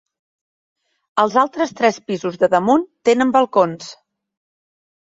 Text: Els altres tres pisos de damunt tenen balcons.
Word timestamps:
Els 1.25 1.37
altres 1.43 1.75
tres 1.81 2.01
pisos 2.09 2.41
de 2.45 2.51
damunt 2.55 2.89
tenen 3.11 3.39
balcons. 3.39 3.97